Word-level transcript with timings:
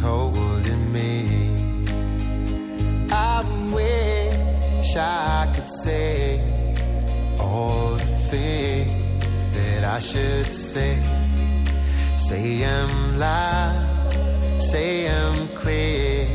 holding 0.00 0.92
me. 0.92 1.10
I 3.12 3.44
wish 3.72 4.96
I 4.96 5.50
could 5.54 5.70
say 5.84 6.40
all 7.38 7.90
the 7.96 8.12
things 8.32 9.40
that 9.56 9.84
I 9.84 9.98
should 10.00 10.52
say. 10.52 10.96
Say 12.28 12.62
'em 12.62 12.92
loud, 13.18 14.12
say 14.70 15.06
'em 15.06 15.36
clear 15.60 16.26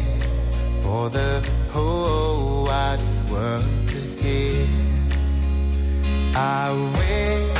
for 0.83 1.09
the 1.09 1.33
whole 1.73 2.65
wide 2.69 3.05
world 3.31 3.87
to 3.91 3.99
hear. 4.21 4.67
I 6.35 6.65
wish 6.97 7.54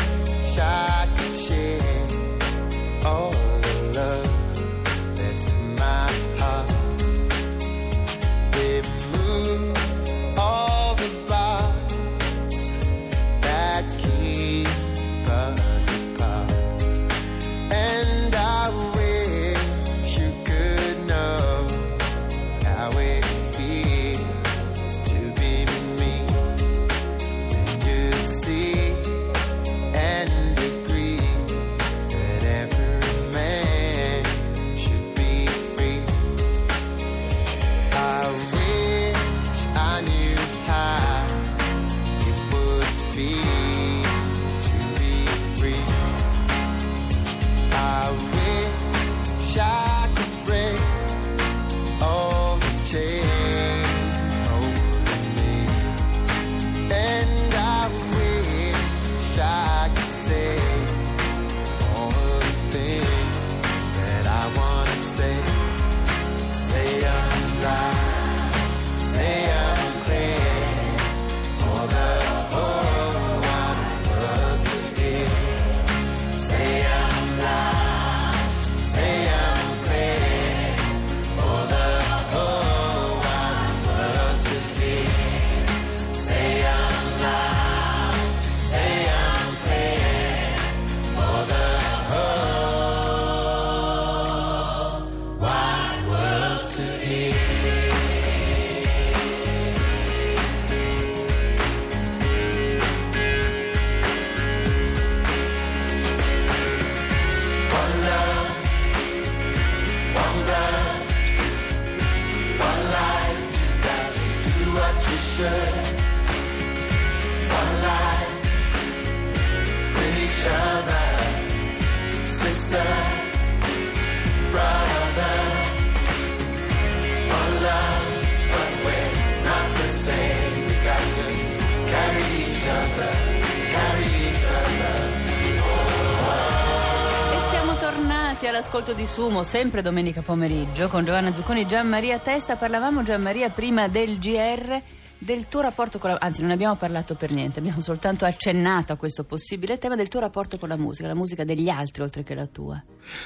all'ascolto 138.55 138.93
di 138.93 139.05
Sumo, 139.05 139.43
sempre 139.43 139.81
domenica 139.81 140.21
pomeriggio, 140.21 140.87
con 140.87 141.03
Giovanna 141.03 141.33
Zucconi, 141.33 141.67
Gianmaria 141.67 142.19
Testa. 142.19 142.55
Parlavamo, 142.55 143.03
Gianmaria, 143.03 143.49
prima 143.49 143.89
del 143.89 144.17
GR, 144.17 144.81
del 145.17 145.49
tuo 145.49 145.59
rapporto 145.59 145.99
con 145.99 146.11
la... 146.11 146.17
Anzi, 146.21 146.41
non 146.41 146.51
abbiamo 146.51 146.77
parlato 146.77 147.15
per 147.15 147.33
niente, 147.33 147.59
abbiamo 147.59 147.81
soltanto 147.81 148.23
accennato 148.23 148.93
a 148.93 148.95
questo 148.95 149.25
possibile 149.25 149.77
tema 149.77 149.97
del 149.97 150.07
tuo 150.07 150.21
rapporto 150.21 150.57
con 150.57 150.69
la 150.69 150.77
musica, 150.77 151.05
la 151.07 151.15
musica 151.15 151.43
degli 151.43 151.67
altri 151.67 152.03
oltre 152.03 152.23
che 152.23 152.33
la 152.33 152.45
tua. 152.45 152.81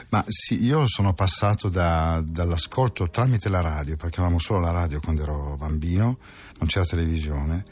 Ma 0.10 0.24
sì, 0.28 0.64
io 0.64 0.88
sono 0.88 1.14
passato 1.14 1.70
da- 1.70 2.24
dall'ascolto 2.26 3.08
tramite 3.10 3.50
la 3.50 3.62
radio, 3.62 3.98
perché 3.98 4.22
avevamo 4.22 4.40
solo 4.40 4.62
la 4.62 4.72
radio 4.72 5.00
quando 5.00 5.22
ero 5.22 5.56
bambino, 5.60 6.18
non 6.58 6.68
c'era 6.68 6.86
televisione. 6.86 7.66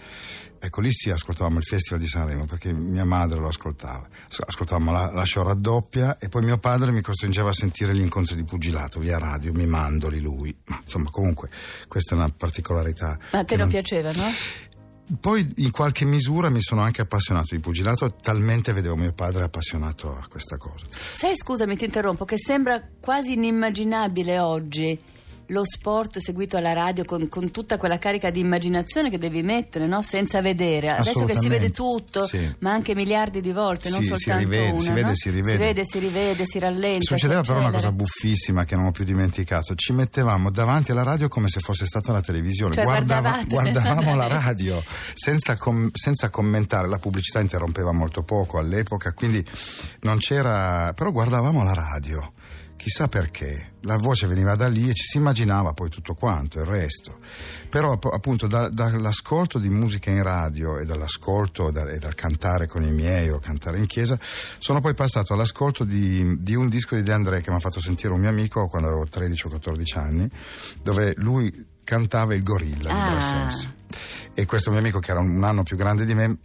Ecco, 0.60 0.82
lì 0.82 0.92
sì, 0.92 1.10
ascoltavamo 1.10 1.58
il 1.58 1.64
Festival 1.64 2.00
di 2.00 2.08
Sanremo 2.08 2.46
perché 2.46 2.74
mia 2.74 3.06
madre 3.06 3.40
lo 3.40 3.48
ascoltava. 3.48 4.08
As- 4.30 4.42
Ascoltavamo 4.46 4.92
la, 4.92 5.12
la 5.12 5.26
show 5.26 5.44
raddoppia 5.44 6.18
e 6.18 6.30
poi 6.30 6.44
mio 6.44 6.58
padre 6.58 6.92
mi 6.92 7.02
costringeva 7.02 7.50
a 7.50 7.54
sentire 7.54 7.94
gli 7.94 8.02
incontri 8.02 8.36
di 8.36 8.44
pugilato 8.44 9.00
via 9.00 9.18
radio, 9.18 9.54
mimandoli 9.54 10.20
lui. 10.20 10.56
Ma 10.66 10.80
insomma, 10.82 11.10
comunque, 11.12 11.50
questa 11.88 12.16
è 12.16 12.18
una 12.18 12.30
particolarità. 12.30 13.18
Ma 13.32 13.40
a 13.40 13.44
te 13.44 13.56
non 13.56 13.68
non- 13.68 13.70
piaceva, 13.70 14.12
no? 14.12 14.32
Poi 15.22 15.54
in 15.58 15.72
qualche 15.72 16.04
misura 16.04 16.50
mi 16.50 16.62
sono 16.62 16.82
anche 16.82 17.02
appassionato 17.02 17.56
di 17.56 17.62
pugilato, 17.62 18.16
talmente 18.16 18.74
vedevo 18.74 18.98
mio 18.98 19.14
padre 19.14 19.44
appassionato 19.44 20.10
a 20.10 20.28
questa 20.28 20.58
cosa. 20.58 20.86
Sai, 21.14 21.34
scusami, 21.38 21.78
ti 21.78 21.86
interrompo, 21.86 22.26
che 22.26 22.38
sembra 22.38 22.86
quasi 23.00 23.34
inimmaginabile 23.34 24.40
oggi 24.40 25.00
lo 25.48 25.64
sport 25.64 26.20
seguito 26.20 26.58
alla 26.58 26.74
radio 26.74 27.06
con, 27.06 27.30
con 27.30 27.52
tutta 27.52 27.78
quella 27.78 27.98
carica 27.98 28.30
di 28.30 28.40
immaginazione 28.40 29.10
che 29.10 29.18
devi 29.18 29.42
mettere, 29.44 29.88
no? 29.88 30.02
Senza 30.02 30.42
vedere. 30.42 30.90
Adesso 30.90 31.26
che 31.26 31.40
si 31.40 31.48
vede 31.48 31.70
tutto, 31.70 32.26
sì. 32.28 32.54
ma 32.60 32.72
anche 32.74 32.94
miliardi 32.96 33.40
di 33.42 33.52
volte, 33.54 33.90
non 33.90 34.00
Sì, 34.00 34.06
si 34.06 34.10
soltanto 34.12 34.44
rivede, 34.50 34.72
una. 34.72 34.82
si 34.82 34.90
vede, 34.92 35.02
no? 35.02 35.16
si 35.16 35.30
rivede. 35.30 35.52
Si 35.52 35.58
vede, 35.58 35.86
si 35.86 36.00
rivede, 36.00 36.46
si 36.46 36.60
rallenta. 36.60 37.06
Succedeva 37.06 37.42
si 37.44 37.48
però 37.52 37.60
una 37.62 37.72
cosa 37.72 37.92
buffissima 37.92 38.66
che 38.66 38.76
non 38.76 38.86
ho 38.86 38.92
più 38.92 39.04
dimenticato. 39.06 39.74
Ci 39.76 39.94
mettevamo 39.94 40.52
davanti 40.52 40.92
alla 40.92 41.04
radio 41.04 41.28
come 41.28 41.48
se 41.48 41.60
fosse 41.62 41.86
stata 41.86 42.12
la 42.12 42.22
televisione. 42.22 42.74
Cioè, 42.74 42.84
Guardava- 42.84 43.42
guardavamo 43.48 44.16
la 44.16 44.28
radio 44.28 44.84
senza, 45.14 45.56
com- 45.58 45.90
senza 45.94 46.30
commentare. 46.30 46.88
La 46.88 47.00
pubblicità 47.00 47.40
interrompeva 47.40 47.92
molto 47.92 48.24
poco 48.24 48.58
all'epoca, 48.60 49.14
quindi 49.14 49.44
non 50.02 50.18
c'era. 50.18 50.92
però 50.94 51.12
guardavamo 51.12 51.64
la 51.64 51.74
radio. 51.74 52.34
Chissà 52.78 53.08
perché, 53.10 53.74
la 53.82 53.98
voce 53.98 54.28
veniva 54.28 54.56
da 54.56 54.68
lì 54.70 54.88
e 54.90 54.94
ci 54.94 55.04
si 55.04 55.18
immaginava 55.18 55.74
poi 55.74 55.90
tutto 55.90 56.14
quanto, 56.14 56.60
il 56.60 56.66
resto. 56.66 57.20
Però 57.70 57.92
app- 57.92 58.06
appunto 58.14 58.48
da- 58.48 58.70
dall'ascolto 58.70 59.58
di 59.60 59.68
musica 59.70 60.10
in 60.10 60.24
radio 60.24 60.78
e 60.78 60.86
dall'ascolto 60.86 61.70
da- 61.72 61.90
e 61.90 61.98
dal 61.98 62.16
cantare 62.16 62.68
con 62.68 62.84
i 62.84 62.92
miei 62.92 63.30
o 63.30 63.40
cantare 63.40 63.80
in 63.80 63.88
chiesa, 63.88 64.18
sono 64.60 64.80
poi 64.80 64.94
passato 64.94 65.34
all'ascolto 65.34 65.84
di, 65.84 66.38
di 66.40 66.56
un 66.56 66.70
disco 66.70 66.96
di 66.96 67.04
De 67.04 67.12
André 67.12 67.42
che 67.42 67.50
mi 67.50 67.58
ha 67.58 67.60
fatto 67.60 67.82
sentire 67.82 68.14
un 68.14 68.20
mio 68.22 68.30
amico 68.30 68.68
quando 68.68 68.88
avevo 68.88 69.06
13 69.06 69.48
o 69.48 69.50
14 69.50 69.98
anni, 69.98 70.30
dove 70.82 71.14
lui 71.18 71.52
cantava 71.84 72.36
il 72.36 72.44
gorilla 72.44 72.90
di 72.94 72.98
Ah. 73.00 73.10
Brassens. 73.12 73.68
E 74.34 74.46
questo 74.46 74.70
mio 74.70 74.80
amico, 74.80 75.00
che 75.00 75.12
era 75.12 75.20
un 75.20 75.44
anno 75.44 75.64
più 75.64 75.76
grande 75.76 76.06
di 76.06 76.14
me, 76.14 76.38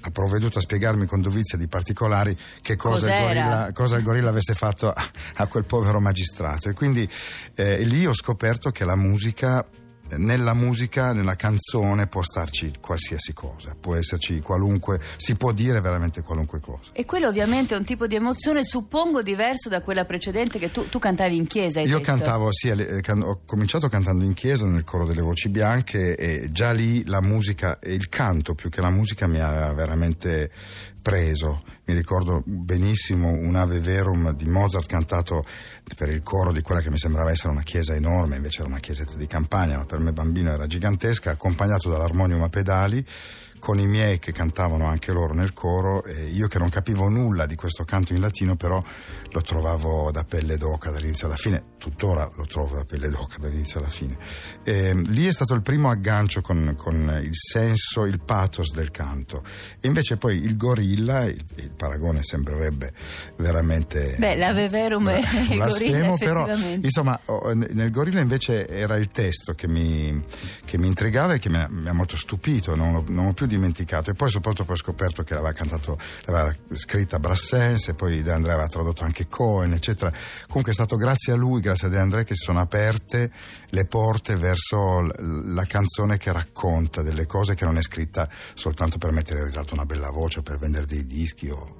ha 0.00 0.10
provveduto 0.10 0.58
a 0.58 0.60
spiegarmi 0.60 1.06
con 1.06 1.20
dovizia 1.20 1.58
di 1.58 1.66
particolari 1.66 2.36
che 2.60 2.76
cosa, 2.76 3.12
il 3.12 3.22
gorilla, 3.22 3.70
cosa 3.72 3.96
il 3.96 4.02
gorilla 4.02 4.30
avesse 4.30 4.54
fatto 4.54 4.90
a, 4.92 5.10
a 5.36 5.46
quel 5.46 5.64
povero 5.64 6.00
magistrato. 6.00 6.68
E 6.68 6.72
quindi 6.72 7.08
eh, 7.54 7.82
lì 7.84 8.06
ho 8.06 8.14
scoperto 8.14 8.70
che 8.70 8.84
la 8.84 8.96
musica 8.96 9.66
nella 10.16 10.54
musica, 10.54 11.12
nella 11.12 11.36
canzone 11.36 12.06
può 12.06 12.22
starci 12.22 12.72
qualsiasi 12.80 13.32
cosa, 13.32 13.76
può 13.78 13.94
esserci 13.94 14.40
qualunque, 14.40 15.00
si 15.16 15.34
può 15.34 15.52
dire 15.52 15.80
veramente 15.80 16.22
qualunque 16.22 16.60
cosa. 16.60 16.90
E 16.92 17.04
quello 17.04 17.28
ovviamente 17.28 17.74
è 17.74 17.78
un 17.78 17.84
tipo 17.84 18.06
di 18.06 18.14
emozione, 18.14 18.64
suppongo, 18.64 19.22
diverso 19.22 19.68
da 19.68 19.80
quella 19.80 20.04
precedente 20.04 20.58
che 20.58 20.70
tu, 20.70 20.88
tu 20.88 20.98
cantavi 20.98 21.36
in 21.36 21.46
chiesa. 21.46 21.80
hai 21.80 21.86
Io 21.86 21.98
detto. 21.98 22.10
cantavo, 22.10 22.52
sì, 22.52 22.68
eh, 22.68 23.02
ho 23.10 23.40
cominciato 23.44 23.88
cantando 23.88 24.24
in 24.24 24.34
chiesa 24.34 24.66
nel 24.66 24.84
coro 24.84 25.04
delle 25.04 25.20
voci 25.22 25.48
bianche 25.48 26.16
e 26.16 26.48
già 26.50 26.72
lì 26.72 27.04
la 27.04 27.20
musica 27.20 27.78
e 27.78 27.92
il 27.92 28.08
canto 28.08 28.54
più 28.54 28.70
che 28.70 28.80
la 28.80 28.90
musica 28.90 29.26
mi 29.26 29.40
aveva 29.40 29.72
veramente 29.72 30.50
preso. 31.00 31.62
Mi 31.84 31.94
ricordo 31.94 32.42
benissimo 32.44 33.30
un 33.30 33.56
Ave 33.56 33.80
Verum 33.80 34.32
di 34.32 34.46
Mozart 34.46 34.86
cantato 34.86 35.44
per 35.96 36.08
il 36.10 36.22
coro 36.22 36.52
di 36.52 36.60
quella 36.60 36.80
che 36.80 36.90
mi 36.90 36.98
sembrava 36.98 37.30
essere 37.30 37.50
una 37.50 37.62
chiesa 37.62 37.94
enorme, 37.94 38.36
invece 38.36 38.60
era 38.60 38.68
una 38.68 38.78
chiesetta 38.78 39.14
di 39.14 39.26
campagna, 39.26 39.78
ma 39.78 39.84
per 39.84 39.98
me 39.98 40.12
bambino 40.12 40.50
era 40.50 40.66
gigantesca, 40.66 41.30
accompagnato 41.30 41.88
dall'armonium 41.88 42.42
a 42.42 42.48
pedali 42.48 43.04
con 43.58 43.78
i 43.78 43.86
miei 43.86 44.18
che 44.18 44.32
cantavano 44.32 44.86
anche 44.86 45.12
loro 45.12 45.34
nel 45.34 45.52
coro 45.52 46.04
e 46.04 46.26
io 46.26 46.46
che 46.46 46.58
non 46.58 46.68
capivo 46.68 47.08
nulla 47.08 47.46
di 47.46 47.54
questo 47.54 47.84
canto 47.84 48.12
in 48.12 48.20
latino 48.20 48.56
però 48.56 48.82
lo 49.30 49.40
trovavo 49.42 50.10
da 50.10 50.24
pelle 50.24 50.56
d'oca 50.56 50.90
dall'inizio 50.90 51.26
alla 51.26 51.36
fine. 51.36 51.76
Tuttora 51.78 52.28
lo 52.34 52.46
trovo 52.46 52.76
da 52.76 52.84
pelle 52.84 53.08
d'oca 53.08 53.36
dall'inizio 53.38 53.78
alla 53.78 53.88
fine. 53.88 54.16
E, 54.64 54.94
lì 54.94 55.26
è 55.26 55.32
stato 55.32 55.54
il 55.54 55.62
primo 55.62 55.90
aggancio 55.90 56.40
con, 56.40 56.74
con 56.76 57.20
il 57.22 57.34
senso 57.34 58.04
il 58.04 58.20
pathos 58.20 58.72
del 58.72 58.90
canto. 58.90 59.42
E 59.80 59.86
invece 59.86 60.16
poi 60.16 60.38
il 60.38 60.56
gorilla 60.56 61.24
il, 61.24 61.44
il 61.56 61.70
paragone 61.70 62.22
sembrerebbe 62.22 62.92
veramente 63.36 64.16
Beh, 64.18 64.36
l'Ave 64.36 64.68
Verum 64.68 65.08
e 65.08 65.18
il 65.18 65.58
gorilla, 65.58 66.16
però 66.16 66.48
insomma 66.80 67.18
nel 67.54 67.90
gorilla 67.90 68.20
invece 68.20 68.66
era 68.66 68.96
il 68.96 69.10
testo 69.10 69.54
che 69.54 69.68
mi, 69.68 70.24
che 70.64 70.78
mi 70.78 70.86
intrigava 70.86 71.34
e 71.34 71.38
che 71.38 71.48
mi 71.48 71.58
ha, 71.58 71.68
mi 71.70 71.88
ha 71.88 71.92
molto 71.92 72.16
stupito. 72.16 72.74
Non, 72.74 72.92
l'ho- 72.92 73.04
non 73.08 73.26
ho 73.26 73.32
più 73.32 73.46
dimenticato. 73.48 74.10
E 74.10 74.14
poi 74.14 74.30
soprattutto 74.30 74.64
poi 74.64 74.74
ho 74.74 74.78
scoperto 74.78 75.22
che 75.24 75.34
l'aveva 75.34 75.52
cantato 75.52 75.98
l'aveva 76.24 76.54
scritta 76.72 77.18
Brassens 77.18 77.88
e 77.88 77.94
poi 77.94 78.22
De 78.22 78.30
André 78.30 78.52
aveva 78.52 78.68
tradotto 78.68 79.02
anche 79.02 79.26
Cohen 79.28 79.72
eccetera. 79.72 80.12
Comunque 80.46 80.72
è 80.72 80.74
stato 80.74 80.96
grazie 80.96 81.32
a 81.32 81.36
lui 81.36 81.60
grazie 81.60 81.88
a 81.88 81.90
De 81.90 81.98
André 81.98 82.24
che 82.24 82.36
si 82.36 82.44
sono 82.44 82.60
aperte 82.60 83.30
le 83.70 83.84
porte 83.86 84.36
verso 84.36 85.00
la 85.02 85.64
canzone 85.64 86.18
che 86.18 86.32
racconta 86.32 87.02
delle 87.02 87.26
cose 87.26 87.54
che 87.54 87.64
non 87.64 87.76
è 87.76 87.82
scritta 87.82 88.28
soltanto 88.54 88.98
per 88.98 89.10
mettere 89.10 89.40
in 89.40 89.46
risalto 89.46 89.74
una 89.74 89.84
bella 89.84 90.10
voce 90.10 90.40
o 90.40 90.42
per 90.42 90.58
vendere 90.58 90.86
dei 90.86 91.04
dischi 91.04 91.48
o, 91.48 91.76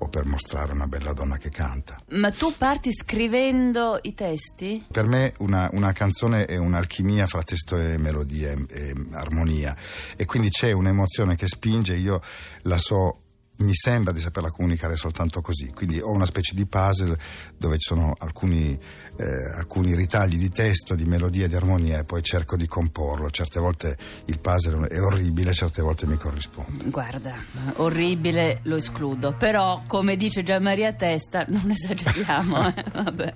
o 0.00 0.08
per 0.08 0.24
mostrare 0.26 0.72
una 0.72 0.86
bella 0.86 1.12
donna 1.12 1.36
che 1.36 1.50
canta 1.50 2.00
Ma 2.10 2.30
tu 2.30 2.52
parti 2.56 2.92
scrivendo 2.92 3.98
i 4.02 4.14
testi? 4.14 4.84
per 4.90 5.06
me 5.06 5.32
una, 5.38 5.68
una 5.72 5.92
canzone 5.92 6.44
è 6.46 6.56
un'alchimia 6.56 7.26
fra 7.26 7.42
testo 7.42 7.76
e 7.76 7.96
melodia 7.98 8.50
e, 8.50 8.66
e 8.68 8.94
armonia 9.12 9.76
e 10.16 10.24
quindi 10.24 10.50
c'è 10.50 10.72
un'emozione 10.72 11.36
che 11.36 11.46
spinge, 11.46 11.94
io 11.94 12.20
la 12.62 12.78
so, 12.78 13.20
mi 13.60 13.74
sembra 13.74 14.12
di 14.12 14.20
saperla 14.20 14.50
comunicare 14.50 14.96
soltanto 14.96 15.40
così, 15.40 15.70
quindi 15.74 16.00
ho 16.00 16.10
una 16.10 16.26
specie 16.26 16.54
di 16.54 16.66
puzzle 16.66 17.16
dove 17.58 17.76
ci 17.78 17.88
sono 17.88 18.14
alcuni, 18.18 18.78
eh, 19.16 19.24
alcuni 19.56 19.94
ritagli 19.94 20.36
di 20.38 20.48
testo, 20.50 20.94
di 20.94 21.04
melodia 21.04 21.46
di 21.46 21.54
armonia 21.54 21.98
e 21.98 22.04
poi 22.04 22.22
cerco 22.22 22.56
di 22.56 22.66
comporlo, 22.66 23.30
certe 23.30 23.60
volte 23.60 23.96
il 24.26 24.38
puzzle 24.38 24.86
è 24.88 25.00
orribile, 25.00 25.52
certe 25.52 25.82
volte 25.82 26.06
mi 26.06 26.16
corrisponde. 26.16 26.84
Guarda, 26.88 27.34
orribile, 27.76 28.60
lo 28.64 28.76
escludo. 28.76 29.34
Però, 29.36 29.82
come 29.86 30.16
dice 30.16 30.42
Gian 30.42 30.62
Maria 30.62 30.92
Testa, 30.94 31.44
non 31.48 31.68
esageriamo. 31.70 32.66
eh. 32.66 32.84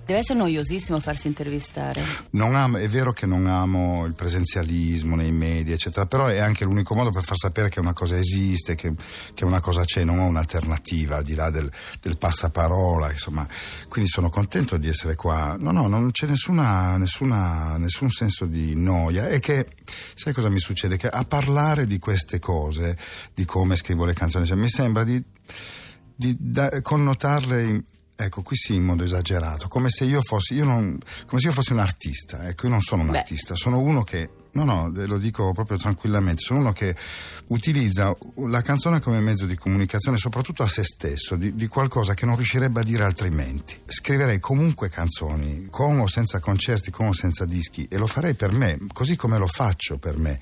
Deve 0.07 0.19
essere 0.19 0.39
noiosissimo 0.39 1.01
farsi 1.01 1.27
intervistare. 1.27 2.03
Non 2.31 2.55
amo- 2.55 2.79
è 2.79 2.89
vero 2.89 3.13
che 3.13 3.27
non 3.27 3.47
amo 3.47 4.05
il 4.07 4.15
presenzialismo 4.15 5.17
nei 5.17 5.33
media, 5.33 5.75
eccetera, 5.75 6.07
però 6.07 6.27
è 6.27 6.39
anche 6.39 6.65
l'unico 6.65 6.95
modo 6.95 7.11
per 7.11 7.23
far 7.25 7.37
sapere 7.37 7.69
che 7.69 7.81
una 7.81 7.93
cosa 7.93 8.17
esiste, 8.19 8.75
che, 8.75 8.93
che 9.35 9.45
una 9.45 9.61
cosa 9.61 9.85
c'è, 9.85 10.05
non 10.05 10.14
ho 10.19 10.27
un'alternativa 10.27 11.17
al 11.17 11.23
di 11.23 11.35
là 11.35 11.51
del, 11.51 11.71
del 12.01 12.17
passaparola, 12.19 13.11
insomma. 13.11 13.47
Quindi 13.89 14.09
sono 14.11 14.31
contento 14.31 14.77
di 14.77 14.89
essere 14.89 15.15
qua. 15.15 15.57
No, 15.59 15.71
no, 15.73 15.87
non 15.89 16.11
c'è 16.11 16.27
nessuna, 16.27 16.97
nessuna, 16.97 17.77
nessun 17.77 18.11
senso 18.11 18.47
di 18.47 18.75
noia. 18.75 19.29
E 19.29 19.41
che, 19.41 19.69
sai 20.15 20.33
cosa 20.33 20.49
mi 20.49 20.59
succede? 20.61 20.97
Che 20.97 21.09
a 21.09 21.25
parlare 21.25 21.87
di 21.87 21.99
queste 21.99 22.39
cose, 22.39 22.97
di 23.35 23.45
come 23.45 23.77
scrivo 23.77 24.05
le 24.05 24.15
canzoni, 24.15 24.47
cioè, 24.47 24.57
mi 24.57 24.69
sembra 24.69 25.05
di 25.05 25.23
di 26.17 26.37
da- 26.39 26.81
connotarle 26.81 27.63
in- 27.65 27.83
ecco 28.15 28.43
qui 28.43 28.55
sì 28.57 28.75
in 28.77 28.85
modo 28.85 29.03
esagerato 29.03 29.67
come 29.67 29.91
se 29.91 30.05
io 30.05 30.23
fossi 30.23 30.55
io 30.55 30.65
non, 30.65 30.97
come 31.27 31.41
se 31.41 31.49
io 31.49 31.53
fossi 31.53 31.73
un 31.73 31.81
artista 31.81 32.47
ecco 32.47 32.67
io 32.67 32.71
non 32.73 32.81
sono 32.81 33.03
un 33.03 33.11
Beh. 33.11 33.19
artista 33.19 33.57
sono 33.57 33.81
uno 33.81 34.05
che 34.05 34.31
no 34.55 34.65
no 34.65 34.91
lo 34.93 35.19
dico 35.19 35.53
proprio 35.53 35.77
tranquillamente 35.77 36.43
sono 36.43 36.61
uno 36.61 36.73
che 36.73 36.97
utilizza 37.49 38.17
la 38.37 38.63
canzone 38.63 39.01
come 39.01 39.21
mezzo 39.21 39.47
di 39.47 39.57
comunicazione 39.57 40.17
soprattutto 40.17 40.63
a 40.63 40.69
se 40.69 40.83
stesso 40.83 41.37
di, 41.37 41.55
di 41.55 41.67
qualcosa 41.67 42.15
che 42.15 42.27
non 42.27 42.37
riuscirebbe 42.37 42.81
a 42.81 42.85
dire 42.85 43.05
altrimenti 43.05 43.79
scriverei 43.87 44.41
comunque 44.41 44.89
canzoni 44.89 45.69
con 45.71 45.99
o 46.01 46.09
senza 46.09 46.41
concerti 46.41 46.91
con 46.91 47.09
o 47.09 47.13
senza 47.13 47.45
dischi 47.45 47.87
e 47.91 47.97
lo 47.97 48.07
farei 48.07 48.35
per 48.35 48.53
me 48.53 48.79
così 48.93 49.17
come 49.17 49.39
lo 49.39 49.47
faccio 49.47 49.99
per 49.99 50.17
me 50.17 50.41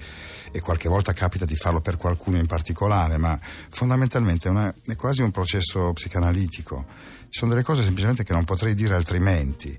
e 0.52 0.60
qualche 0.60 0.88
volta 0.88 1.12
capita 1.12 1.44
di 1.44 1.56
farlo 1.56 1.80
per 1.80 1.96
qualcuno 1.96 2.36
in 2.36 2.46
particolare, 2.46 3.16
ma 3.16 3.38
fondamentalmente 3.70 4.48
è, 4.48 4.50
una- 4.50 4.72
è 4.86 4.94
quasi 4.96 5.22
un 5.22 5.30
processo 5.30 5.92
psicanalitico. 5.94 6.84
Ci 7.30 7.38
sono 7.38 7.52
delle 7.52 7.62
cose 7.62 7.82
semplicemente 7.82 8.22
che 8.22 8.34
non 8.34 8.44
potrei 8.44 8.74
dire 8.74 8.94
altrimenti. 8.94 9.76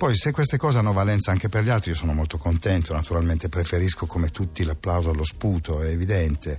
Poi 0.00 0.16
se 0.16 0.30
queste 0.30 0.56
cose 0.56 0.78
hanno 0.78 0.94
valenza 0.94 1.30
anche 1.30 1.50
per 1.50 1.62
gli 1.62 1.68
altri 1.68 1.90
io 1.90 1.96
sono 1.96 2.14
molto 2.14 2.38
contento, 2.38 2.94
naturalmente 2.94 3.50
preferisco 3.50 4.06
come 4.06 4.30
tutti 4.30 4.64
l'applauso 4.64 5.10
allo 5.10 5.24
sputo, 5.24 5.82
è 5.82 5.88
evidente, 5.90 6.58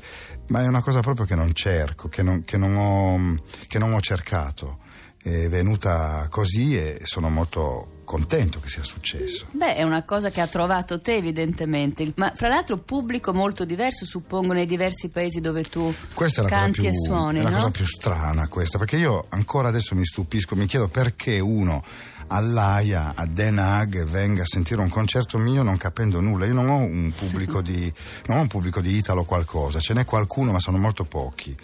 ma 0.50 0.62
è 0.62 0.68
una 0.68 0.84
cosa 0.84 1.00
proprio 1.00 1.26
che 1.26 1.34
non 1.34 1.52
cerco, 1.56 2.08
che 2.08 2.22
non, 2.22 2.44
che 2.44 2.58
non 2.58 2.76
ho, 2.76 3.42
che 3.68 3.80
non 3.80 3.94
ho 3.94 4.00
cercato. 4.00 4.78
È 5.18 5.50
venuta 5.50 6.28
così 6.30 6.78
e 6.78 7.00
sono 7.04 7.30
molto 7.30 8.02
contento 8.04 8.60
che 8.60 8.70
sia 8.70 8.84
successo. 8.84 9.48
Beh, 9.52 9.76
è 9.76 9.84
una 9.84 10.04
cosa 10.04 10.30
che 10.30 10.42
ha 10.42 10.48
trovato 10.48 11.00
te, 11.00 11.16
evidentemente. 11.16 12.12
Ma 12.18 12.34
fra 12.36 12.48
l'altro, 12.48 12.78
pubblico 12.78 13.34
molto 13.34 13.66
diverso, 13.66 14.06
suppongo, 14.06 14.54
nei 14.54 14.66
diversi 14.66 15.10
paesi 15.10 15.40
dove 15.40 15.64
tu 15.64 15.94
Questa 16.14 16.44
canti 16.44 16.82
cosa 16.82 16.90
e 16.90 16.92
più, 16.92 17.06
suoni, 17.06 17.40
è 17.40 17.42
la 17.44 17.50
no? 17.50 17.56
cosa 17.56 17.72
più 17.72 17.86
strana 17.86 18.48
questa, 18.48 18.78
perché 18.78 18.98
io 18.98 19.26
ancora 19.30 19.70
adesso 19.70 19.96
mi 19.96 20.06
stupisco, 20.06 20.56
mi 20.56 20.66
chiedo 20.66 20.90
perché 20.90 21.40
uno 21.40 21.84
all'AIA, 22.31 23.12
a 23.16 23.25
Den 23.25 23.60
Haag, 23.60 24.06
venga 24.06 24.44
a 24.44 24.45
sentire 24.45 24.80
un 24.80 24.89
concerto 24.89 25.38
mio 25.38 25.63
non 25.63 25.75
capendo 25.78 26.22
nulla. 26.22 26.45
Io 26.45 26.54
non 26.54 26.69
ho 26.69 26.78
un 26.78 27.11
pubblico 27.16 27.61
di, 27.61 27.92
non 28.28 28.38
ho 28.38 28.42
un 28.42 28.47
pubblico 28.47 28.80
di 28.80 28.95
Italo 28.95 29.26
qualcosa, 29.26 29.80
ce 29.80 29.94
n'è 29.94 30.06
qualcuno 30.06 30.52
ma 30.52 30.59
sono 30.59 30.78
molto 30.78 31.04
pochi. 31.04 31.56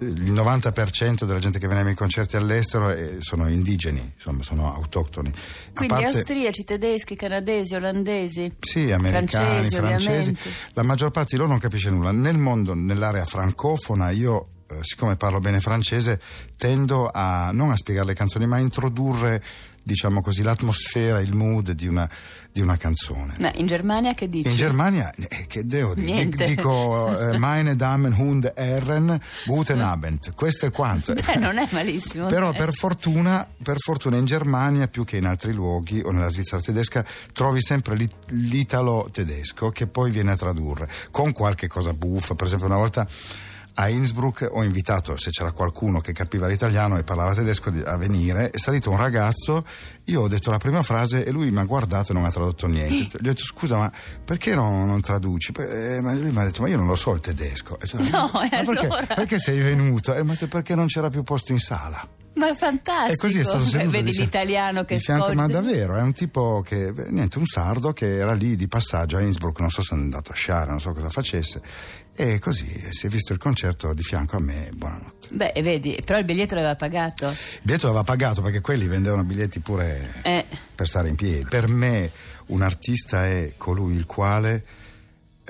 Il 0.00 0.32
90% 0.32 1.24
della 1.24 1.38
gente 1.38 1.58
che 1.58 1.66
viene 1.66 1.78
ai 1.78 1.84
miei 1.84 1.96
concerti 1.96 2.36
all'estero 2.36 2.90
eh, 2.90 3.16
sono 3.20 3.48
indigeni, 3.48 4.12
insomma 4.14 4.42
sono 4.42 4.74
autoctoni. 4.74 5.32
Quindi 5.74 5.94
parte- 5.94 6.16
austriaci, 6.18 6.64
tedeschi, 6.64 7.16
canadesi, 7.16 7.74
olandesi. 7.74 8.54
sì, 8.60 8.90
americani, 8.92 9.66
Francesi, 9.66 9.76
francesi. 9.76 10.36
La 10.72 10.82
maggior 10.82 11.10
parte 11.10 11.30
di 11.32 11.36
loro 11.36 11.50
non 11.50 11.58
capisce 11.58 11.90
nulla. 11.90 12.10
Nel 12.10 12.36
mondo, 12.36 12.74
nell'area 12.74 13.24
francofona, 13.24 14.10
io, 14.10 14.48
eh, 14.68 14.78
siccome 14.82 15.16
parlo 15.16 15.38
bene 15.38 15.60
francese, 15.60 16.20
tendo 16.56 17.08
a 17.12 17.50
non 17.52 17.70
a 17.70 17.76
spiegare 17.76 18.06
le 18.08 18.14
canzoni, 18.14 18.46
ma 18.46 18.56
a 18.56 18.60
introdurre, 18.60 19.42
diciamo 19.82 20.20
così, 20.20 20.42
l'atmosfera, 20.42 21.20
il 21.20 21.34
mood 21.34 21.72
di 21.72 21.86
una, 21.86 22.08
di 22.50 22.60
una 22.60 22.76
canzone. 22.76 23.34
Ma 23.38 23.50
in 23.54 23.66
Germania 23.66 24.14
che 24.14 24.28
dici? 24.28 24.48
In 24.50 24.56
Germania, 24.56 25.12
eh, 25.12 25.46
che 25.46 25.66
devo 25.66 25.94
dire? 25.94 26.12
Niente. 26.12 26.36
Dic- 26.36 26.56
Dico, 26.56 27.18
eh, 27.18 27.36
meine 27.38 27.76
Damen 27.76 28.12
und 28.12 28.52
Herren, 28.54 29.18
guten 29.46 29.80
Abend. 29.80 30.34
Questo 30.34 30.66
è 30.66 30.70
quanto. 30.70 31.12
Beh, 31.14 31.36
non 31.36 31.58
è 31.58 31.66
malissimo. 31.70 32.26
Però 32.26 32.50
dai. 32.50 32.58
per 32.58 32.72
fortuna, 32.72 33.46
per 33.62 33.76
fortuna 33.78 34.16
in 34.16 34.24
Germania, 34.24 34.88
più 34.88 35.04
che 35.04 35.16
in 35.16 35.26
altri 35.26 35.52
luoghi 35.52 36.00
o 36.04 36.10
nella 36.10 36.28
Svizzera 36.28 36.60
tedesca, 36.60 37.04
trovi 37.32 37.60
sempre 37.60 37.96
l'it- 37.96 38.14
l'italo 38.28 39.08
tedesco 39.10 39.70
che 39.70 39.86
poi 39.86 40.10
viene 40.10 40.32
a 40.32 40.36
tradurre 40.36 40.88
con 41.10 41.32
qualche 41.32 41.66
cosa 41.68 41.92
buffa. 41.92 42.34
Per 42.34 42.46
esempio, 42.46 42.66
una 42.66 42.76
volta 42.76 43.06
a 43.74 43.88
Innsbruck 43.88 44.48
ho 44.50 44.62
invitato, 44.62 45.16
se 45.16 45.30
c'era 45.30 45.52
qualcuno 45.52 46.00
che 46.00 46.12
capiva 46.12 46.46
l'italiano 46.46 46.98
e 46.98 47.04
parlava 47.04 47.34
tedesco, 47.34 47.72
a 47.84 47.96
venire. 47.96 48.50
È 48.50 48.58
salito 48.58 48.90
un 48.90 48.96
ragazzo, 48.98 49.64
io 50.04 50.22
ho 50.22 50.28
detto 50.28 50.50
la 50.50 50.58
prima 50.58 50.82
frase 50.82 51.24
e 51.24 51.30
lui 51.30 51.50
mi 51.50 51.58
ha 51.60 51.64
guardato 51.64 52.10
e 52.10 52.14
non 52.14 52.22
mi 52.22 52.28
ha 52.28 52.32
tradotto 52.32 52.66
niente. 52.66 53.18
Gli 53.20 53.28
ho 53.28 53.32
detto 53.32 53.44
scusa, 53.44 53.76
ma 53.78 53.92
perché 54.24 54.54
non, 54.54 54.86
non 54.86 55.00
traduci? 55.00 55.52
Eh, 55.56 56.00
ma 56.00 56.12
lui 56.12 56.30
mi 56.30 56.38
ha 56.38 56.44
detto, 56.44 56.62
ma 56.62 56.68
io 56.68 56.76
non 56.76 56.86
lo 56.86 56.96
so 56.96 57.12
il 57.14 57.20
tedesco. 57.20 57.78
E 57.80 57.86
detto, 57.90 58.16
No, 58.16 58.30
"Ma 58.32 58.44
e 58.44 58.64
perché, 58.64 58.86
allora?" 58.86 59.06
perché 59.06 59.38
sei 59.38 59.60
venuto? 59.60 60.14
E 60.14 60.22
mi 60.22 60.30
ha 60.30 60.32
detto 60.32 60.48
perché 60.48 60.74
non 60.74 60.86
c'era 60.86 61.08
più 61.08 61.22
posto 61.22 61.52
in 61.52 61.58
sala. 61.58 62.06
Ma 62.34 62.48
è 62.48 62.54
fantastico. 62.54 63.12
E 63.12 63.16
così 63.16 63.38
è 63.40 63.44
stato 63.44 63.64
seduto 63.64 63.90
Vedi 63.90 64.04
di 64.10 64.12
fianco- 64.16 64.22
l'italiano 64.22 64.84
che 64.84 64.98
fianco, 64.98 65.32
Ma 65.34 65.46
davvero, 65.46 65.96
è 65.96 66.00
un 66.00 66.12
tipo 66.12 66.62
che, 66.66 66.92
beh, 66.92 67.10
niente, 67.10 67.38
un 67.38 67.44
sardo 67.46 67.92
che 67.92 68.16
era 68.16 68.32
lì 68.32 68.56
di 68.56 68.68
passaggio 68.68 69.16
a 69.16 69.20
Innsbruck, 69.20 69.60
non 69.60 69.70
so 69.70 69.82
se 69.82 69.94
è 69.94 69.98
andato 69.98 70.32
a 70.32 70.34
sciare, 70.34 70.70
non 70.70 70.80
so 70.80 70.92
cosa 70.92 71.10
facesse. 71.10 71.60
E 72.14 72.38
così 72.38 72.64
eh, 72.70 72.92
si 72.92 73.06
è 73.06 73.08
visto 73.08 73.32
il 73.32 73.38
concerto 73.38 73.92
di 73.94 74.02
fianco 74.02 74.36
a 74.36 74.40
me, 74.40 74.70
buonanotte. 74.74 75.28
Beh, 75.32 75.52
vedi, 75.62 75.98
però 76.04 76.18
il 76.18 76.24
biglietto 76.24 76.54
l'aveva 76.54 76.76
pagato. 76.76 77.28
Il 77.28 77.36
biglietto 77.62 77.86
l'aveva 77.86 78.04
pagato 78.04 78.40
perché 78.42 78.60
quelli 78.60 78.86
vendevano 78.86 79.24
biglietti 79.24 79.60
pure 79.60 80.20
Eh. 80.22 80.44
per 80.74 80.86
stare 80.86 81.08
in 81.08 81.16
piedi. 81.16 81.44
Per 81.48 81.68
me 81.68 82.10
un 82.46 82.62
artista 82.62 83.26
è 83.26 83.54
colui 83.56 83.94
il 83.94 84.04
quale 84.06 84.64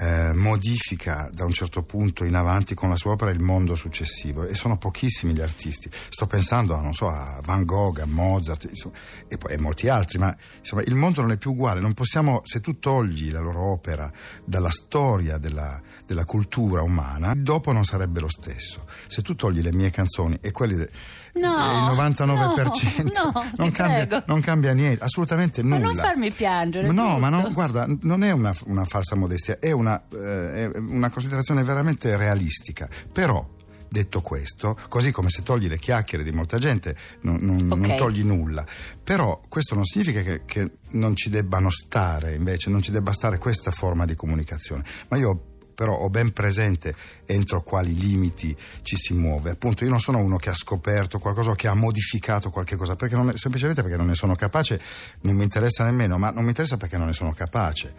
eh, 0.02 0.32
modifica 0.34 1.30
da 1.32 1.44
un 1.44 1.52
certo 1.52 1.84
punto 1.84 2.24
in 2.24 2.34
avanti 2.34 2.74
con 2.74 2.88
la 2.88 2.96
sua 2.96 3.12
opera 3.12 3.30
il 3.30 3.40
mondo 3.40 3.76
successivo 3.76 4.44
e 4.44 4.54
sono 4.54 4.76
pochissimi 4.76 5.32
gli 5.32 5.40
artisti. 5.40 5.88
Sto 5.92 6.26
pensando, 6.26 6.80
non 6.80 6.92
so, 6.92 7.08
a 7.08 7.40
Van 7.44 7.64
Gogh, 7.64 8.00
a 8.00 8.06
Mozart 8.06 8.64
insomma, 8.68 8.96
e 9.28 9.38
poi 9.38 9.54
a 9.54 9.60
molti 9.60 9.88
altri, 9.88 10.18
ma 10.18 10.34
insomma 10.58 10.82
il 10.82 10.96
mondo 10.96 11.20
non 11.20 11.30
è 11.30 11.36
più 11.36 11.52
uguale. 11.52 11.78
Non 11.78 11.94
possiamo, 11.94 12.40
se 12.42 12.60
tu 12.60 12.80
togli 12.80 13.30
la 13.30 13.38
loro 13.38 13.60
opera 13.60 14.10
dalla 14.44 14.70
storia 14.70 15.38
della, 15.38 15.80
della 16.04 16.24
cultura 16.24 16.82
umana, 16.82 17.34
dopo 17.36 17.70
non 17.70 17.84
sarebbe 17.84 18.18
lo 18.18 18.28
stesso. 18.28 18.84
Se 19.06 19.22
tu 19.22 19.36
togli 19.36 19.60
le 19.60 19.72
mie 19.72 19.90
canzoni 19.90 20.36
e 20.40 20.50
quelli 20.50 20.74
de, 20.74 20.90
No, 21.34 21.48
il 21.48 21.96
99% 21.96 23.02
no, 23.04 23.30
no, 23.32 23.44
non, 23.56 23.70
cambia, 23.70 24.22
non 24.26 24.40
cambia 24.42 24.74
niente, 24.74 25.02
assolutamente 25.02 25.62
Ma 25.62 25.76
nulla. 25.76 25.92
non 25.92 25.96
farmi 25.96 26.30
piangere. 26.30 26.86
No, 26.88 27.18
ma 27.18 27.28
tutto. 27.30 27.40
non, 27.40 27.52
guarda, 27.54 27.86
non 28.02 28.22
è 28.22 28.32
una, 28.32 28.54
una 28.66 28.84
falsa 28.84 29.16
modestia, 29.16 29.58
è 29.58 29.70
una, 29.70 29.91
eh, 30.12 30.70
è 30.70 30.76
una 30.78 31.10
considerazione 31.10 31.62
veramente 31.64 32.16
realistica. 32.16 32.88
Però, 33.10 33.48
detto 33.88 34.20
questo, 34.20 34.76
così 34.88 35.10
come 35.12 35.28
se 35.30 35.42
togli 35.42 35.68
le 35.68 35.78
chiacchiere 35.78 36.24
di 36.24 36.32
molta 36.32 36.58
gente, 36.58 36.94
non, 37.22 37.38
non- 37.40 37.70
Ok. 37.72 37.86
non 37.86 37.96
togli 37.96 38.22
nulla. 38.22 38.64
Però 39.02 39.40
questo 39.48 39.74
non 39.74 39.84
significa 39.84 40.22
che, 40.22 40.42
che 40.44 40.70
non 40.92 41.14
ci 41.16 41.28
debbano 41.30 41.70
stare, 41.70 42.34
invece, 42.34 42.70
non 42.70 42.80
ci 42.82 42.90
debba 42.90 43.12
stare 43.12 43.38
questa 43.38 43.70
forma 43.70 44.04
di 44.04 44.14
comunicazione. 44.14 44.84
Ma 45.08 45.16
io 45.16 45.46
però 45.74 45.96
ho 45.96 46.10
ben 46.10 46.32
presente 46.32 46.94
entro 47.26 47.62
quali 47.62 47.94
limiti 47.94 48.54
ci 48.82 48.96
si 48.96 49.14
muove. 49.14 49.50
Appunto, 49.50 49.84
io 49.84 49.90
non 49.90 50.00
sono 50.00 50.18
uno 50.18 50.36
che 50.36 50.50
ha 50.50 50.54
scoperto 50.54 51.18
qualcosa 51.18 51.50
o 51.50 51.54
che 51.54 51.68
ha 51.68 51.74
modificato 51.74 52.50
qualche 52.50 52.76
cosa, 52.76 52.96
perché 52.96 53.16
non 53.16 53.32
semplicemente 53.36 53.82
perché 53.82 53.96
non 53.96 54.06
ne 54.06 54.14
sono 54.14 54.34
capace, 54.34 54.80
non 55.22 55.34
mi 55.34 55.42
interessa 55.42 55.84
nemmeno, 55.84 56.18
ma 56.18 56.30
non 56.30 56.42
mi 56.42 56.48
interessa 56.48 56.76
perché 56.76 56.96
non 56.96 57.06
ne 57.06 57.12
sono 57.12 57.32
capace. 57.32 57.94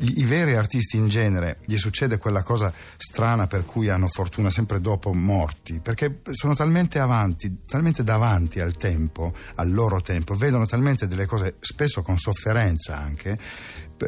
I, 0.00 0.20
i 0.20 0.24
veri 0.24 0.54
artisti 0.54 0.96
in 0.96 1.08
genere 1.08 1.58
gli 1.64 1.76
succede 1.76 2.18
quella 2.18 2.42
cosa 2.42 2.72
strana 2.96 3.46
per 3.46 3.64
cui 3.64 3.88
hanno 3.88 4.06
fortuna 4.08 4.50
sempre 4.50 4.80
dopo 4.80 5.12
morti, 5.12 5.80
perché 5.80 6.20
sono 6.30 6.54
talmente 6.54 6.98
avanti, 6.98 7.58
talmente 7.66 8.02
davanti 8.02 8.60
al 8.60 8.76
tempo, 8.76 9.34
al 9.56 9.72
loro 9.72 10.00
tempo, 10.00 10.36
vedono 10.36 10.66
talmente 10.66 11.06
delle 11.08 11.26
cose, 11.26 11.56
spesso 11.58 12.02
con 12.02 12.18
sofferenza 12.18 12.96
anche, 12.96 13.38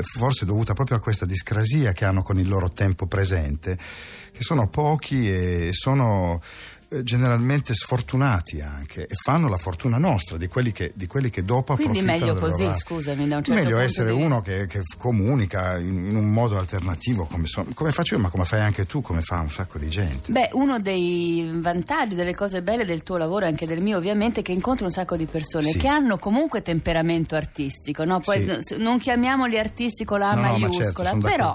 forse 0.03 0.45
dovuta 0.45 0.75
proprio 0.75 0.97
a 0.97 1.01
questa 1.01 1.27
discrasia 1.27 1.93
che 1.93 2.05
hanno 2.05 2.23
con 2.23 2.39
il 2.39 2.49
loro 2.49 2.71
tempo 2.71 3.07
presente, 3.07 3.77
che 3.77 4.43
sono 4.43 4.69
pochi 4.69 5.29
e 5.29 5.69
sono 5.73 6.41
eh, 6.43 6.80
generalmente 7.03 7.73
sfortunati 7.75 8.61
anche 8.61 9.07
e 9.07 9.15
fanno 9.15 9.49
la 9.49 9.59
fortuna 9.59 9.97
nostra 9.99 10.37
di 10.37 10.49
quelli 10.49 10.73
che, 10.73 10.93
di 10.95 11.07
quelli 11.07 11.31
che 11.31 11.45
dopo 11.45 11.75
Quindi 11.77 11.99
approfittano 12.01 12.19
meglio 12.35 12.41
del 12.41 12.51
così, 12.67 12.79
scusami, 12.81 13.29
da 13.29 13.37
un 13.37 13.45
certo 13.45 13.63
meglio 13.63 13.79
essere 13.79 14.13
di- 14.15 14.21
uno 14.23 14.41
che, 14.41 14.67
che 14.67 14.81
comunica 14.99 15.79
in, 15.79 16.17
un 16.17 16.33
modo 16.33 16.59
alternativo 16.59 17.27
come, 17.27 17.47
so- 17.47 17.67
come 17.75 17.93
faccio 17.93 18.15
io 18.15 18.21
ma 18.21 18.29
come 18.29 18.45
fai 18.45 18.61
anche 18.61 18.87
tu 18.87 19.03
come 19.03 19.21
fa 19.23 19.39
un 19.41 19.51
sacco 19.51 19.79
di 19.79 19.89
gente 19.89 20.33
Beh, 20.33 20.51
uno 20.53 20.81
dei 20.81 21.51
vantaggi, 21.61 22.15
delle 22.17 22.35
cose 22.35 22.63
belle 22.63 22.85
del 22.85 23.03
tuo 23.03 23.17
lavoro 23.17 23.45
e 23.45 23.49
anche 23.49 23.67
del 23.67 23.81
mio, 23.81 23.97
ovviamente, 23.99 24.41
è 24.41 24.43
che 24.43 24.53
incontri 24.53 24.85
un 24.85 24.91
sacco 24.91 25.17
di 25.17 25.27
persone 25.27 25.71
Sì. 25.71 25.79
che 25.79 25.89
hanno 25.89 26.19
comunque 26.19 26.63
temperamento 26.63 27.35
artistico, 27.37 28.05
no? 28.05 28.21
Poi 28.21 28.45
Sì. 28.63 28.77
non 28.83 28.99
chiamiamoli 28.99 29.59
artisti 29.59 30.05
con 30.05 30.19
la 30.19 30.33
No, 30.33 30.41
no, 30.41 30.59
ma 30.59 30.59
maiuscola, 30.69 31.11
certo, 31.11 31.27
però. 31.27 31.55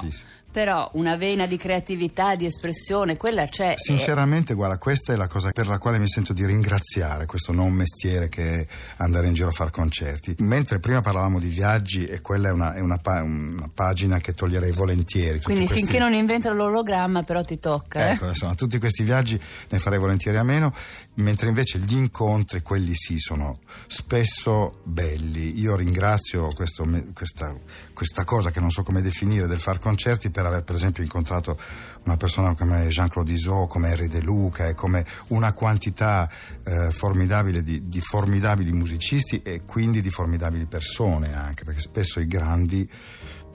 Però 0.55 0.89
una 0.93 1.17
vena 1.17 1.47
di 1.47 1.57
creatività, 1.57 2.35
di 2.35 2.45
espressione, 2.45 3.17
quella 3.17 3.45
c'è. 3.49 3.71
e- 3.71 3.75
Sinceramente, 3.77 4.53
guarda, 4.53 4.77
questa 4.77 5.11
è 5.11 5.17
la 5.17 5.27
cosa 5.27 5.51
per 5.51 5.67
la 5.67 5.77
quale 5.79 5.99
mi 5.99 6.07
sento 6.07 6.31
di 6.31 6.45
ringraziare 6.45 7.25
questo 7.25 7.51
non 7.51 7.73
mestiere 7.73 8.29
che 8.29 8.61
è 8.61 8.67
andare 8.99 9.27
in 9.27 9.33
giro 9.33 9.49
a 9.49 9.51
fare 9.51 9.69
concerti. 9.69 10.33
Mentre 10.39 10.79
prima 10.79 11.01
parlavamo 11.01 11.39
di 11.41 11.49
viaggi, 11.49 12.05
e 12.05 12.21
quella 12.21 12.47
è 12.47 12.51
una, 12.53 12.73
è 12.73 12.79
una 12.79 12.97
pa- 12.99 13.21
una 13.21 13.69
pagina 13.73 14.19
che 14.19 14.31
toglierei 14.31 14.71
volentieri. 14.71 15.41
Quindi 15.41 15.65
questi- 15.65 15.83
finché 15.83 15.99
non 15.99 16.13
inventano 16.13 16.55
l'ologramma, 16.55 17.23
però 17.23 17.43
ti 17.43 17.59
tocca. 17.59 18.07
eh? 18.07 18.11
Ecco, 18.13 18.27
insomma, 18.29 18.53
tutti 18.55 18.79
questi 18.79 19.03
viaggi 19.03 19.37
ne 19.67 19.79
farei 19.79 19.99
volentieri 19.99 20.37
a 20.37 20.43
meno, 20.43 20.71
mentre 21.15 21.49
invece 21.49 21.79
gli 21.79 21.97
incontri, 21.97 22.61
quelli 22.61 22.95
sì, 22.95 23.19
sono 23.19 23.59
spesso 23.87 24.79
belli. 24.83 25.59
Io 25.59 25.75
ringrazio 25.75 26.47
questo 26.53 26.87
questa, 27.13 27.53
questa 27.93 28.23
cosa 28.23 28.51
che 28.51 28.61
non 28.61 28.71
so 28.71 28.83
come 28.83 29.01
definire 29.01 29.47
del 29.47 29.59
far 29.59 29.79
concerti 29.79 30.29
per 30.29 30.43
aver 30.47 30.63
per 30.63 30.75
esempio 30.75 31.03
incontrato 31.03 31.57
una 32.03 32.17
persona 32.17 32.53
come 32.55 32.87
Jean-Claude 32.87 33.31
Isot, 33.31 33.67
come 33.67 33.89
Henry 33.89 34.07
De 34.07 34.21
Luca 34.21 34.67
e 34.67 34.75
come 34.75 35.05
una 35.27 35.53
quantità 35.53 36.29
eh, 36.63 36.91
formidabile 36.91 37.63
di, 37.63 37.87
di 37.87 37.99
formidabili 38.01 38.71
musicisti 38.71 39.41
e 39.41 39.63
quindi 39.65 40.01
di 40.01 40.09
formidabili 40.09 40.65
persone 40.65 41.33
anche, 41.35 41.63
perché 41.63 41.79
spesso 41.81 42.19
i 42.19 42.27
grandi 42.27 42.87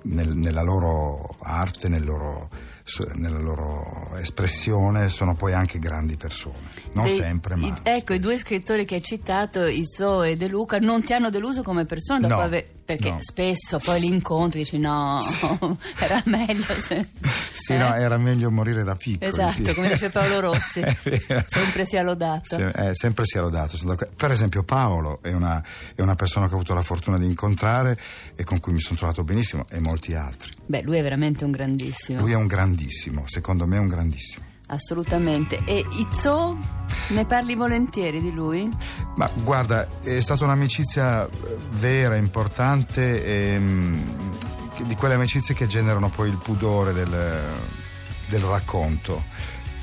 nel- 0.02 0.36
nella 0.36 0.62
loro 0.62 1.36
arte, 1.40 1.88
nel 1.88 2.04
loro- 2.04 2.48
nella 3.14 3.38
loro 3.38 4.10
espressione, 4.16 5.08
sono 5.08 5.34
poi 5.34 5.52
anche 5.52 5.78
grandi 5.78 6.16
persone. 6.16 6.56
Non 6.92 7.04
Dei- 7.06 7.16
sempre, 7.16 7.56
ma. 7.56 7.66
i- 7.66 7.72
ecco, 7.82 8.12
i 8.14 8.16
spesso. 8.16 8.20
due 8.20 8.38
scrittori 8.38 8.84
che 8.84 8.96
hai 8.96 9.02
citato, 9.02 9.64
Iso 9.66 10.22
e 10.22 10.36
De 10.36 10.48
Luca, 10.48 10.78
non 10.78 11.02
ti 11.04 11.12
hanno 11.12 11.30
deluso 11.30 11.62
come 11.62 11.84
persona 11.86 12.20
dopo 12.20 12.34
No, 12.34 12.40
aver- 12.40 12.78
perché 12.90 13.10
no. 13.10 13.18
spesso 13.20 13.78
poi 13.78 14.00
li 14.00 14.06
incontri 14.08 14.60
e 14.60 14.62
dici 14.64 14.78
no, 14.78 15.20
era 16.00 16.20
meglio 16.26 16.64
se... 16.64 17.08
Sì, 17.60 17.74
eh? 17.74 17.76
no, 17.78 17.94
era 17.94 18.16
meglio 18.16 18.50
morire 18.50 18.82
da 18.82 18.94
piccoli. 18.96 19.30
Esatto, 19.30 19.64
sì. 19.64 19.74
come 19.74 19.88
dice 19.88 20.08
Paolo 20.10 20.40
Rossi. 20.40 20.80
Sempre 21.46 21.84
sia 21.86 22.02
lodato. 22.02 22.56
Se- 22.56 22.68
eh, 22.70 22.90
sempre 22.94 23.24
sia 23.26 23.42
lodato. 23.42 23.76
Per 24.16 24.30
esempio, 24.30 24.62
Paolo 24.64 25.20
è 25.22 25.32
una, 25.32 25.62
è 25.94 26.00
una 26.00 26.14
persona 26.16 26.46
che 26.48 26.52
ho 26.52 26.56
avuto 26.56 26.74
la 26.74 26.82
fortuna 26.82 27.18
di 27.18 27.26
incontrare 27.26 27.96
e 28.34 28.42
con 28.44 28.58
cui 28.60 28.72
mi 28.72 28.80
sono 28.80 28.96
trovato 28.96 29.22
benissimo, 29.24 29.66
e 29.70 29.78
molti 29.78 30.14
altri. 30.14 30.50
Beh, 30.66 30.82
lui 30.82 30.96
è 30.98 31.02
veramente 31.02 31.44
un 31.44 31.50
grandissimo, 31.50 32.20
Lui 32.20 32.32
è 32.32 32.36
un 32.36 32.46
grandissimo, 32.46 32.79
secondo 33.26 33.66
me 33.66 33.76
è 33.76 33.80
un 33.80 33.88
grandissimo. 33.88 34.44
assolutamente. 34.68 35.60
E 35.64 35.84
Izzo, 35.98 36.56
ne 37.08 37.24
parli 37.26 37.54
volentieri 37.56 38.20
di 38.20 38.30
lui? 38.30 38.68
Ma 39.16 39.28
guarda, 39.42 39.88
è 40.00 40.20
stata 40.20 40.44
un'amicizia 40.44 41.26
eh, 41.26 41.30
vera, 41.72 42.14
importante, 42.16 43.52
ehm, 43.52 44.38
che- 44.74 44.84
di 44.86 44.94
quelle 44.94 45.14
amicizie 45.14 45.54
che 45.54 45.66
generano 45.66 46.08
poi 46.08 46.28
il 46.28 46.36
pudore 46.40 46.92
del, 46.92 47.10
del 48.28 48.40
racconto, 48.42 49.24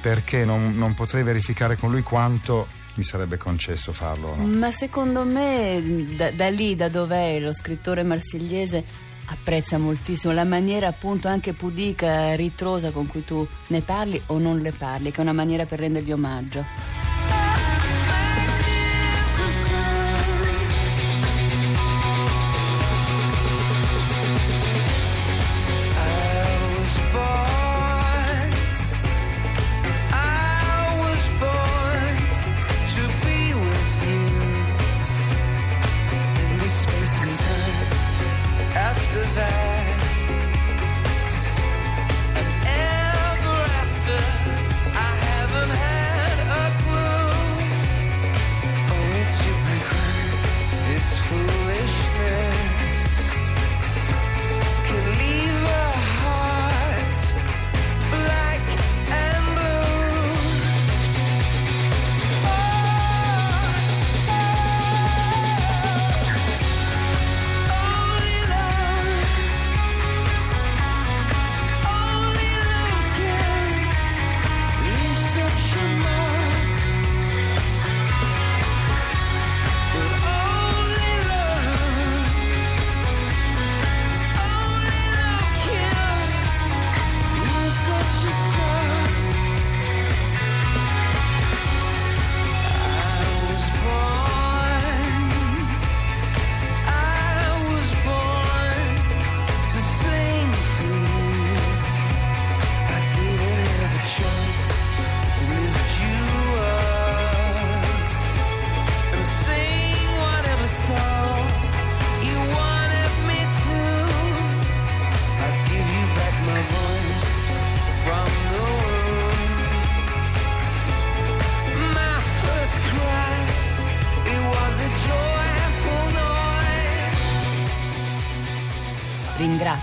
perché 0.02 0.46
non, 0.46 0.74
non 0.78 0.94
potrei 0.94 1.22
verificare 1.24 1.76
con 1.76 1.92
lui 1.92 2.02
quanto 2.02 2.68
mi 2.94 3.04
sarebbe 3.04 3.36
concesso 3.38 3.92
farlo. 3.92 4.36
no? 4.36 4.46
Ma 4.46 4.72
secondo 4.72 5.24
me 5.26 5.84
da, 6.16 6.32
da 6.32 6.48
lì, 6.50 6.76
da 6.78 6.88
dov'è 6.88 7.40
lo 7.42 7.52
scrittore 7.54 8.04
marsigliese, 8.04 8.84
apprezza 9.28 9.78
moltissimo 9.78 10.34
la 10.34 10.44
maniera 10.44 10.88
appunto 10.88 11.28
anche 11.28 11.54
pudica, 11.54 12.36
ritrosa 12.36 12.92
con 12.92 13.08
cui 13.08 13.24
tu 13.24 13.46
ne 13.68 13.82
parli 13.82 14.22
o 14.28 14.38
non 14.38 14.60
le 14.60 14.72
parli, 14.72 15.12
che 15.12 15.18
è 15.18 15.22
una 15.22 15.34
maniera 15.34 15.66
per 15.66 15.80
rendergli 15.80 16.12
omaggio. 16.12 16.97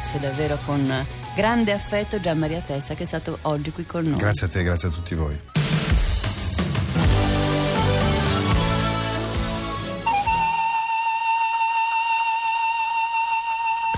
Ringrazio 0.04 0.18
davvero 0.20 0.58
con 0.64 1.06
grande 1.34 1.73
affetto 1.73 2.20
Gian 2.20 2.38
Maria 2.38 2.61
Testa 2.61 2.94
che 2.94 3.04
è 3.04 3.06
stato 3.06 3.38
oggi 3.42 3.73
qui 3.73 3.87
con 3.87 4.04
noi. 4.04 4.18
Grazie 4.18 4.46
a 4.46 4.50
te, 4.50 4.62
grazie 4.62 4.88
a 4.88 4.90
tutti 4.90 5.14
voi. 5.14 5.40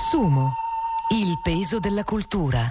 Sumo, 0.08 0.54
il 1.12 1.40
peso 1.42 1.80
della 1.80 2.04
cultura. 2.04 2.70